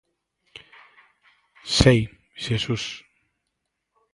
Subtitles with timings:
[1.79, 1.99] _Sei,
[2.43, 2.83] Xesús.